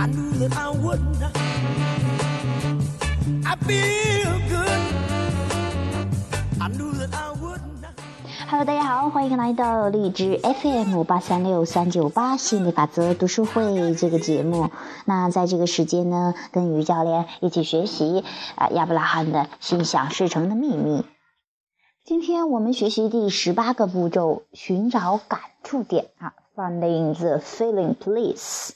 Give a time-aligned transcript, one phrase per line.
[0.00, 1.22] I knew that I wouldn't.
[3.44, 4.80] I feel good.
[6.58, 7.84] I knew that I wouldn't.
[8.48, 14.70] Hello，大家好，欢迎来到荔枝 FM 八三六三九八心理法则读书会这个节目。
[15.04, 21.04] 那在这个时间呢，跟于教练一起学习啊亚伯拉罕的心想事成的秘密。
[22.06, 28.70] 今天我们学习第十八个步骤，寻找感触点啊，finding the feeling place，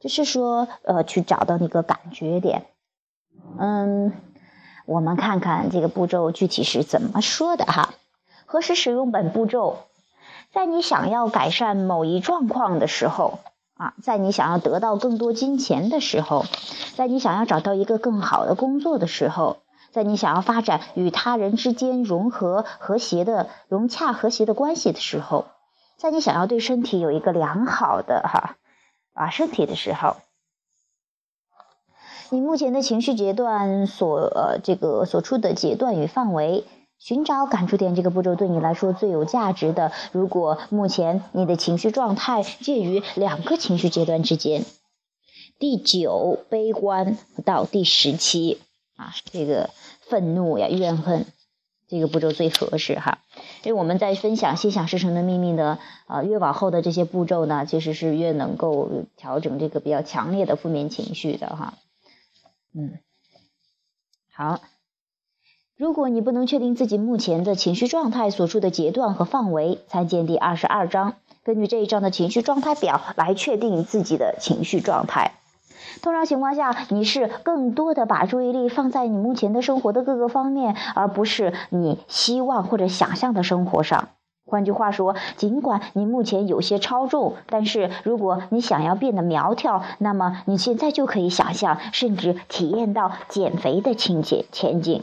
[0.00, 2.66] 就是说呃去找到那个感觉点。
[3.58, 4.12] 嗯，
[4.86, 7.94] 我们看看这个步骤具体是怎么说的哈。
[8.46, 9.78] 何时使用本步骤？
[10.52, 13.40] 在你想要改善某一状况的时候
[13.74, 16.44] 啊，在你想要得到更多金钱的时候，
[16.96, 19.58] 在你想要找到一个更好的工作的时候，
[19.92, 25.46] 在你想要发展与他人之间融合和谐的融洽和谐的关系的时候，
[25.98, 28.56] 在你想要对身体有一个良好的哈
[29.18, 30.16] 啊身体的时候，
[32.30, 36.64] 你目前的情绪阶段所呃这个所处的阶段与范围。
[37.00, 39.92] 寻找感触点这个步骤对你来说最有价值的。
[40.10, 44.64] 如果目前你的情绪状态介于两个情绪阶段之间，
[45.60, 48.60] 第九悲观到第十七
[48.96, 49.70] 啊，这个
[50.08, 51.24] 愤怒呀、怨恨，
[51.88, 53.18] 这个步骤最合适哈。
[53.64, 61.74] 因为我们在分享心想事成的秘密的啊，越往后的这些步骤呢，其实是越能够调整这个比较强烈的负面情绪的哈。
[62.74, 62.98] 嗯，
[64.32, 64.60] 好。
[65.76, 71.14] 如果你不能确定自己目前的情绪状态所处的阶段和范围，参见第二十二章，
[71.44, 75.37] 根据这一章的情绪状态表来确定自己的情绪状态。
[76.02, 84.08] 通常情况下，你是更多的把注意力放在你目前的生活的各个方面，而不是你希望或者想象的生活上。
[84.46, 95.02] 换句话说，尽管你目前有些超重，但是如果你想要变得苗条，那么你现在就可以想象甚至体验到减肥的情节前景。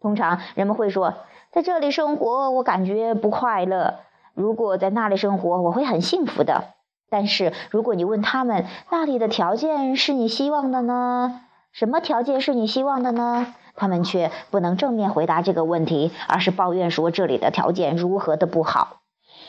[0.00, 1.14] 通常人们会说，
[1.52, 4.00] 在这里生活我感觉不快乐。
[4.34, 6.64] 如果在那里生活，我会很幸福的。
[7.10, 11.42] 但是如果你问他们那里的条件是你希望的呢？
[11.72, 13.54] 什么条件是你希望的呢？
[13.76, 19.00] 他们却不能正面回答这个问题，而是抱怨说这里的条件如何的不好。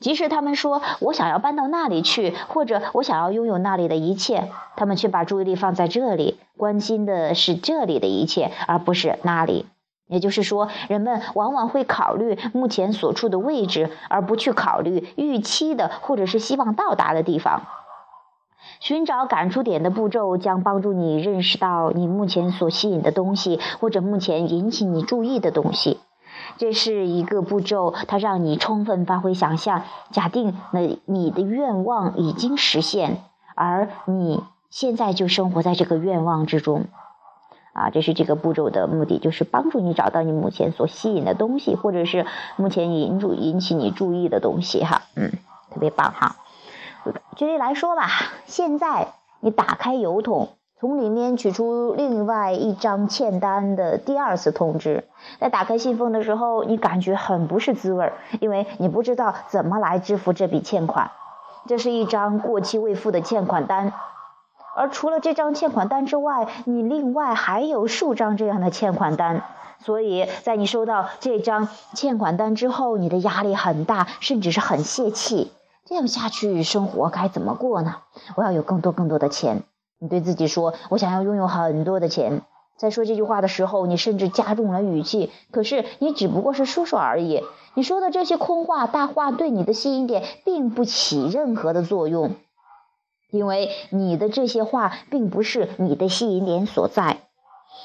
[0.00, 9.66] 即使他们说我想要搬到那里去，或者我想要拥有那里的一切，他们却把注意力放在这里，关心的是这里的一切，而不是那里。
[10.08, 17.62] 也就是说，人们往往会考虑目前所处的位置，而不去考虑预期的或者是希望到达的地方。
[18.78, 25.98] 寻找感触点的步骤将帮助你认识到你目前所吸引的东西，或者目前引起你注意的东西。
[26.58, 29.82] 这是一个步骤，它让你充分发挥想象。
[30.10, 33.22] 假定那你的愿望已经实现，
[33.54, 36.86] 而你现在就生活在这个愿望之中。
[37.76, 42.24] 啊，这是这个步骤的目的，就是帮助你找到你目前所吸引的东西，或者是
[42.56, 45.30] 目前引注引起你注意的东西，哈，嗯，
[45.70, 46.36] 特别棒哈。
[47.36, 48.08] 举例来说吧，
[48.46, 49.08] 现在
[49.40, 50.48] 你打开邮筒，
[50.80, 55.04] 从里面取出另外一张欠单的第二次通知，
[55.38, 58.10] 在打开信封的时候，你感觉很不是滋味，
[58.40, 61.10] 因为你不知道怎么来支付这笔欠款，
[61.66, 63.92] 这是一张过期未付的欠款单。
[64.76, 69.42] 而除了这张欠款单之外，你另外还有数张这样的欠款单，
[69.82, 75.50] 所以在你收到这张欠款单之后，你的压力很大，甚至是很泄气。
[75.86, 77.96] 这样下去，生活该怎么过呢？
[78.36, 79.62] 我要有更多更多的钱。
[79.98, 82.42] 你对自己说：“我想要拥有很多的钱。”
[82.76, 85.30] 在说这句话的时候，你甚至加重了语气。
[85.50, 87.42] 可是你只不过是说说而已。
[87.72, 92.32] 你说的这些空话大话，对你的吸引点并不起任何的作用。
[93.30, 97.22] 因为你的这些话并不是你的吸引点所在，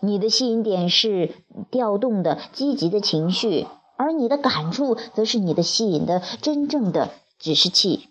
[0.00, 1.34] 你的吸引点是
[1.70, 8.08] 调动的积极的情绪，而你的感触则是你的吸引的真正的指示器。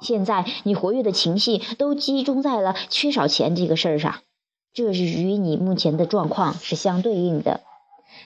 [0.00, 4.16] 现在你活跃的情绪都集中在了缺少钱这个事儿上，
[4.72, 7.60] 这是与你目前的状况是相对应的。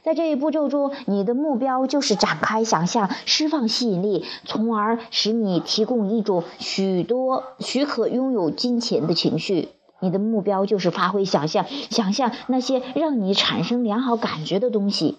[0.06, 9.70] 在这一步骤中，你的目标就是展开想象，释放吸引力，从而使你提供一种许多许可拥有金钱的情绪。
[9.98, 15.18] 你的目标就是发挥想象，想象那些让你产生良好感觉的东西。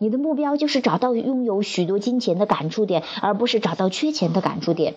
[0.00, 4.96] 你的目标就是找到拥有许多金钱的感触点，而不是找到缺钱的感触点。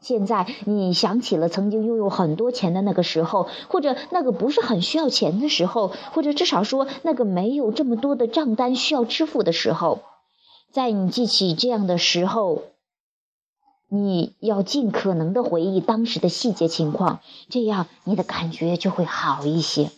[0.00, 10.00] 现在你想起了曾经拥有很多钱的那个时候，或者那个不是很需要钱的时候，或者至少说那个没有这么多的账单需要支付的时候，
[10.70, 12.62] 在你记起这样的时候，
[13.88, 19.90] 你要尽可能的回忆当时的细节情况，这样你的感觉就会好一些。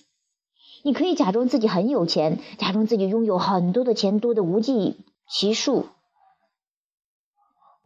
[0.84, 4.96] 你可以假装自己很有钱，假装自己拥有很多的钱，多的无计
[5.28, 5.86] 其数。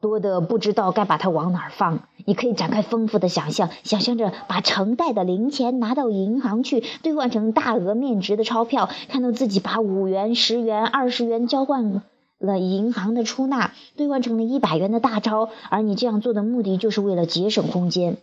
[0.03, 12.03] 多的不知道该把它往哪儿放，你可以展开丰富的想象，想象着把成袋的零钱拿到银行去兑换成大额面值的钞票，看到自己把五元、十元、二十元交换
[12.41, 18.17] 了银行的出纳，兑换成了一百元的大钞，而你这样做的目的就是为了节省空间。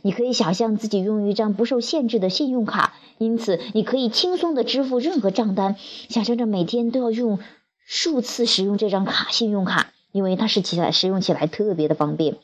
[0.00, 5.76] 你可以想象自己拥有一张不受限制的信用卡，因此你可以轻松的支付任何账单，
[6.08, 7.38] 想象着每天都要用
[7.86, 9.88] 数次使用这张卡信用卡。
[10.16, 12.36] 因为它是起来使用起来特别的方便，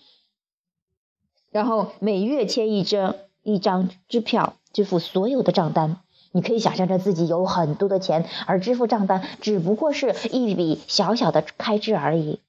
[1.51, 5.97] 然后每月签一张一张支票支付所有的账单，
[6.33, 12.41] 你可以想象着自己有很多的钱，而支付账单只不过是一笔小小的开支而已。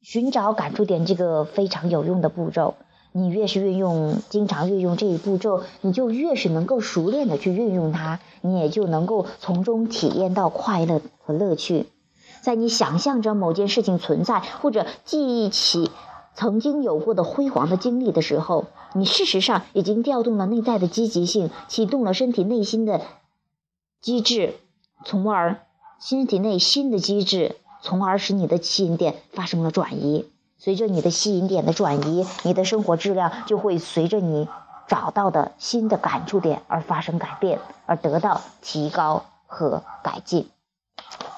[0.00, 2.76] 寻找感触点这个非常有用的步骤，
[3.12, 11.88] 你越是运用，经常运用这一步骤，你就越是能够熟练的去运用它，你也就能够从中体验到快乐和乐趣。
[12.46, 15.90] 在你想象着某件事情存在，或者记忆起
[16.36, 23.00] 曾经有过的辉煌的经历的时候，你事实上已经调动了内在的积极性，启动了身体内心的
[24.00, 24.54] 机制，
[25.04, 25.58] 从而
[25.98, 30.30] 身体内新的机制，从而使你的吸引点发生了转移。
[30.56, 34.46] 随着你的吸引点的转移，你的生活质量就会随着你
[34.86, 40.48] 找到的新的感触点而发生改变，而得到提高和改进。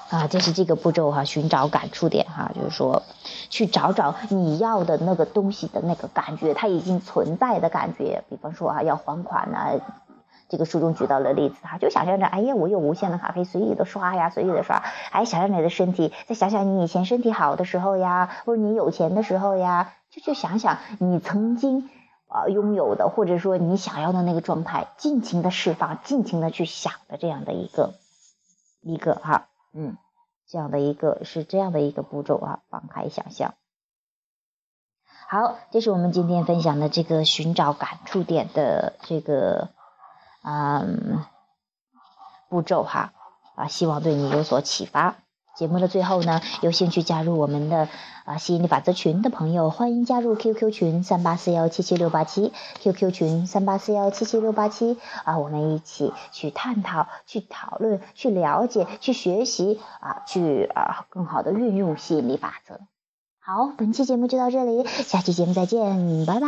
[0.09, 3.03] 啊，这是这个步骤哈，寻找感触点哈，就是说，
[3.51, 8.23] 去找找你要的那个东西的那个感觉，它已经存在的感觉。
[8.27, 9.79] 比方说啊，要还款呢，
[10.49, 14.83] 这个书中举到了例子哈，就想象着，哎呀，我有无限的卡可以随意的刷呀，随意的刷。
[15.11, 21.87] 哎，想象你的身体，再想想你以前身体好的时候呀，或者你有钱的时候呀，就去想想你曾经
[22.27, 27.93] 啊拥有的，或者说你想要的那个状态，尽情的释放，尽情的去想的这样的一个
[28.81, 29.48] 一个哈。
[29.73, 29.97] 嗯，
[30.47, 33.53] 这样的一个是这样的一个步骤啊，放开想象。
[35.27, 39.69] 好，这是我们今天分享的这个寻找感触点的这个
[40.43, 41.23] 嗯
[42.49, 43.13] 步骤哈
[43.55, 45.17] 啊，希望对你有所启发。
[45.59, 47.89] 节目的最后呢，有兴趣加入我们的
[48.23, 62.79] 啊吸引力法则群的朋友，欢迎加入 QQ 群三八四幺七七六八七，QQ 群三八四幺七七六八七啊，我们一起去探讨、去讨论、去了解、去学习啊，去啊更好的运用吸引力法则。
[63.41, 66.47] 好，本期节目就到这里，下期节目再见，拜拜。